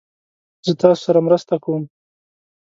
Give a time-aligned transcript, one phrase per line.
[0.65, 1.83] زه تاسو سره مرسته کوم